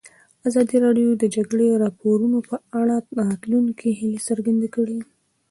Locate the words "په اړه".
2.49-2.95